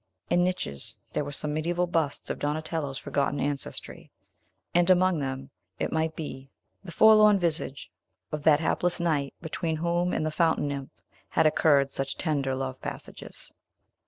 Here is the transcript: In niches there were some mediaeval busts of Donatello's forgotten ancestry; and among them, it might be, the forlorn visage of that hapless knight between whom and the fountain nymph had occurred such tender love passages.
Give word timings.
In 0.31 0.43
niches 0.43 0.97
there 1.13 1.23
were 1.23 1.31
some 1.31 1.53
mediaeval 1.53 1.85
busts 1.85 2.31
of 2.31 2.39
Donatello's 2.39 2.97
forgotten 2.97 3.39
ancestry; 3.39 4.09
and 4.73 4.89
among 4.89 5.19
them, 5.19 5.51
it 5.77 5.91
might 5.91 6.15
be, 6.15 6.49
the 6.83 6.91
forlorn 6.91 7.37
visage 7.37 7.91
of 8.31 8.41
that 8.41 8.61
hapless 8.61 8.99
knight 8.99 9.35
between 9.43 9.75
whom 9.75 10.11
and 10.11 10.25
the 10.25 10.31
fountain 10.31 10.67
nymph 10.69 10.89
had 11.29 11.45
occurred 11.45 11.91
such 11.91 12.17
tender 12.17 12.55
love 12.55 12.81
passages. 12.81 13.53